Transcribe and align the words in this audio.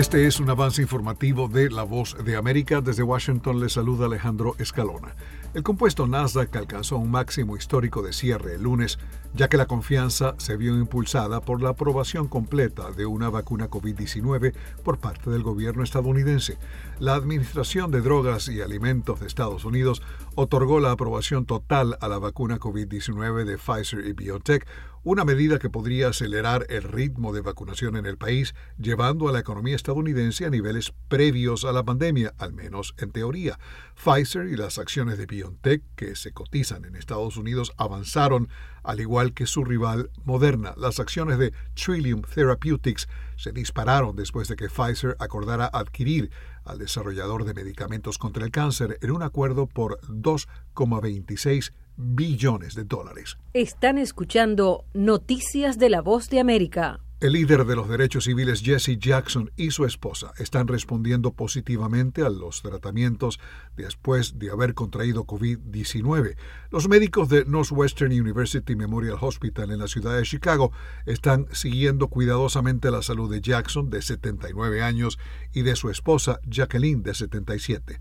Este 0.00 0.26
es 0.26 0.40
un 0.40 0.48
avance 0.48 0.80
informativo 0.80 1.46
de 1.46 1.68
La 1.68 1.82
Voz 1.82 2.16
de 2.24 2.34
América. 2.34 2.80
Desde 2.80 3.02
Washington 3.02 3.60
le 3.60 3.68
saluda 3.68 4.06
Alejandro 4.06 4.54
Escalona. 4.58 5.14
El 5.52 5.62
compuesto 5.62 6.06
Nasdaq 6.06 6.56
alcanzó 6.56 6.96
un 6.96 7.10
máximo 7.10 7.54
histórico 7.54 8.00
de 8.00 8.14
cierre 8.14 8.54
el 8.54 8.62
lunes, 8.62 8.98
ya 9.34 9.48
que 9.48 9.58
la 9.58 9.66
confianza 9.66 10.36
se 10.38 10.56
vio 10.56 10.74
impulsada 10.78 11.42
por 11.42 11.60
la 11.60 11.70
aprobación 11.70 12.28
completa 12.28 12.92
de 12.92 13.04
una 13.04 13.28
vacuna 13.28 13.68
COVID-19 13.68 14.54
por 14.82 14.98
parte 14.98 15.28
del 15.28 15.42
gobierno 15.42 15.82
estadounidense. 15.82 16.56
La 16.98 17.14
Administración 17.14 17.90
de 17.90 18.00
Drogas 18.00 18.48
y 18.48 18.62
Alimentos 18.62 19.20
de 19.20 19.26
Estados 19.26 19.66
Unidos 19.66 20.00
otorgó 20.34 20.80
la 20.80 20.92
aprobación 20.92 21.44
total 21.44 21.98
a 22.00 22.08
la 22.08 22.18
vacuna 22.18 22.58
COVID-19 22.58 23.44
de 23.44 23.58
Pfizer 23.58 24.06
y 24.06 24.14
BioNTech, 24.14 24.66
una 25.02 25.24
medida 25.24 25.58
que 25.58 25.70
podría 25.70 26.08
acelerar 26.08 26.66
el 26.68 26.82
ritmo 26.82 27.32
de 27.32 27.40
vacunación 27.40 27.96
en 27.96 28.04
el 28.04 28.18
país, 28.18 28.54
llevando 28.78 29.28
a 29.28 29.32
la 29.32 29.38
economía 29.38 29.74
estadounidense 29.74 29.89
a 29.90 30.50
niveles 30.50 30.92
previos 31.08 31.64
a 31.64 31.72
la 31.72 31.82
pandemia, 31.82 32.32
al 32.38 32.52
menos 32.52 32.94
en 32.98 33.10
teoría. 33.10 33.58
Pfizer 33.94 34.46
y 34.46 34.56
las 34.56 34.78
acciones 34.78 35.18
de 35.18 35.26
BioNTech, 35.26 35.82
que 35.96 36.16
se 36.16 36.32
cotizan 36.32 36.84
en 36.84 36.96
Estados 36.96 37.36
Unidos, 37.36 37.72
avanzaron, 37.76 38.48
al 38.82 39.00
igual 39.00 39.34
que 39.34 39.46
su 39.46 39.64
rival 39.64 40.10
Moderna. 40.24 40.74
Las 40.76 41.00
acciones 41.00 41.38
de 41.38 41.52
Trillium 41.74 42.22
Therapeutics 42.22 43.08
se 43.36 43.52
dispararon 43.52 44.16
después 44.16 44.48
de 44.48 44.56
que 44.56 44.68
Pfizer 44.68 45.16
acordara 45.18 45.66
adquirir 45.66 46.30
al 46.64 46.78
desarrollador 46.78 47.44
de 47.44 47.54
medicamentos 47.54 48.18
contra 48.18 48.44
el 48.44 48.50
cáncer 48.50 48.98
en 49.02 49.10
un 49.10 49.22
acuerdo 49.22 49.66
por 49.66 50.00
2,26 50.02 51.72
billones 51.96 52.74
de 52.74 52.84
dólares. 52.84 53.36
Están 53.52 53.98
escuchando 53.98 54.84
Noticias 54.94 55.78
de 55.78 55.90
la 55.90 56.00
Voz 56.00 56.30
de 56.30 56.40
América. 56.40 57.00
El 57.20 57.34
líder 57.34 57.66
de 57.66 57.76
los 57.76 57.86
derechos 57.86 58.24
civiles 58.24 58.62
Jesse 58.62 58.96
Jackson 58.98 59.50
y 59.54 59.72
su 59.72 59.84
esposa 59.84 60.32
están 60.38 60.68
respondiendo 60.68 61.34
positivamente 61.34 62.22
a 62.22 62.30
los 62.30 62.62
tratamientos 62.62 63.38
después 63.76 64.38
de 64.38 64.50
haber 64.50 64.72
contraído 64.72 65.26
COVID-19. 65.26 66.36
Los 66.70 66.88
médicos 66.88 67.28
de 67.28 67.44
Northwestern 67.44 68.10
University 68.10 68.74
Memorial 68.74 69.18
Hospital 69.20 69.70
en 69.70 69.80
la 69.80 69.86
ciudad 69.86 70.16
de 70.16 70.22
Chicago 70.22 70.72
están 71.04 71.46
siguiendo 71.52 72.08
cuidadosamente 72.08 72.90
la 72.90 73.02
salud 73.02 73.30
de 73.30 73.42
Jackson, 73.42 73.90
de 73.90 74.00
79 74.00 74.82
años, 74.82 75.18
y 75.52 75.60
de 75.60 75.76
su 75.76 75.90
esposa 75.90 76.40
Jacqueline, 76.48 77.02
de 77.02 77.12
77. 77.12 78.00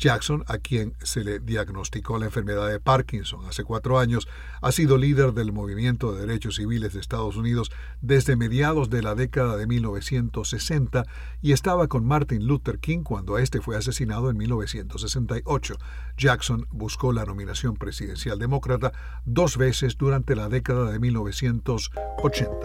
Jackson, 0.00 0.42
a 0.48 0.58
quien 0.58 0.94
se 1.02 1.22
le 1.22 1.38
diagnosticó 1.38 2.18
la 2.18 2.24
enfermedad 2.24 2.68
de 2.68 2.80
Parkinson 2.80 3.44
hace 3.44 3.64
cuatro 3.64 3.98
años, 3.98 4.26
ha 4.62 4.72
sido 4.72 4.96
líder 4.96 5.32
del 5.32 5.52
movimiento 5.52 6.12
de 6.12 6.26
derechos 6.26 6.56
civiles 6.56 6.94
de 6.94 7.00
Estados 7.00 7.36
Unidos 7.36 7.70
desde 8.00 8.34
mediados 8.34 8.88
de 8.88 9.02
la 9.02 9.14
década 9.14 9.58
de 9.58 9.66
1960 9.66 11.04
y 11.42 11.52
estaba 11.52 11.86
con 11.86 12.04
Martin 12.06 12.46
Luther 12.46 12.78
King 12.78 13.02
cuando 13.02 13.36
éste 13.36 13.60
fue 13.60 13.76
asesinado 13.76 14.30
en 14.30 14.38
1968. 14.38 15.74
Jackson 16.16 16.66
buscó 16.70 17.12
la 17.12 17.26
nominación 17.26 17.74
presidencial 17.74 18.38
demócrata 18.38 18.92
dos 19.26 19.58
veces 19.58 19.98
durante 19.98 20.34
la 20.34 20.48
década 20.48 20.90
de 20.90 20.98
1980. 20.98 22.56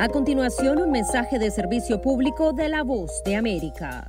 A 0.00 0.08
continuación, 0.08 0.80
un 0.80 0.90
mensaje 0.90 1.38
de 1.38 1.50
servicio 1.50 2.00
público 2.00 2.52
de 2.52 2.68
la 2.68 2.82
voz 2.82 3.10
de 3.24 3.36
América. 3.36 4.08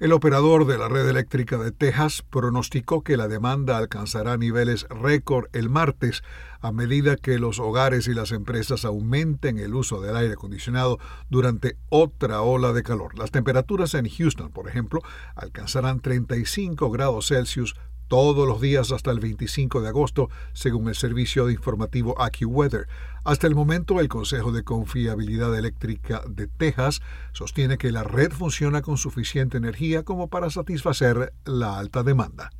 El 0.00 0.12
operador 0.12 0.66
de 0.66 0.76
la 0.76 0.88
red 0.88 1.08
eléctrica 1.08 1.56
de 1.56 1.70
Texas 1.70 2.24
pronosticó 2.28 3.02
que 3.02 3.16
la 3.16 3.28
demanda 3.28 3.78
alcanzará 3.78 4.36
niveles 4.36 4.88
récord 4.90 5.46
el 5.52 5.70
martes 5.70 6.24
a 6.60 6.72
medida 6.72 7.16
que 7.16 7.38
los 7.38 7.60
hogares 7.60 8.08
y 8.08 8.14
las 8.14 8.32
empresas 8.32 8.84
aumenten 8.84 9.56
el 9.56 9.72
uso 9.72 10.00
del 10.00 10.16
aire 10.16 10.32
acondicionado 10.32 10.98
durante 11.30 11.76
otra 11.90 12.42
ola 12.42 12.72
de 12.72 12.82
calor. 12.82 13.16
Las 13.16 13.30
temperaturas 13.30 13.94
en 13.94 14.08
Houston, 14.08 14.50
por 14.50 14.68
ejemplo, 14.68 15.00
alcanzarán 15.36 16.00
35 16.00 16.90
grados 16.90 17.28
Celsius 17.28 17.76
todos 18.14 18.46
los 18.46 18.60
días 18.60 18.92
hasta 18.92 19.10
el 19.10 19.18
25 19.18 19.80
de 19.80 19.88
agosto, 19.88 20.30
según 20.52 20.86
el 20.86 20.94
servicio 20.94 21.46
de 21.46 21.52
informativo 21.54 22.14
AccuWeather. 22.22 22.86
Hasta 23.24 23.48
el 23.48 23.56
momento, 23.56 23.98
el 23.98 24.06
Consejo 24.06 24.52
de 24.52 24.62
Confiabilidad 24.62 25.58
Eléctrica 25.58 26.22
de 26.28 26.46
Texas 26.46 27.02
sostiene 27.32 27.76
que 27.76 27.90
la 27.90 28.04
red 28.04 28.30
funciona 28.30 28.82
con 28.82 28.98
suficiente 28.98 29.56
energía 29.56 30.04
como 30.04 30.28
para 30.28 30.48
satisfacer 30.48 31.32
la 31.44 31.76
alta 31.76 32.04
demanda. 32.04 32.50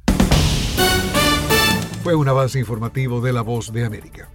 Fue 2.02 2.16
un 2.16 2.26
avance 2.26 2.58
informativo 2.58 3.20
de 3.20 3.32
La 3.32 3.42
Voz 3.42 3.72
de 3.72 3.84
América. 3.84 4.28